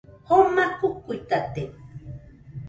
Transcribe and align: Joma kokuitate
Joma 0.27 0.63
kokuitate 0.79 1.63